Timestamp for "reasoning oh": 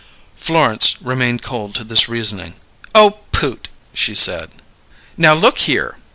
2.09-3.19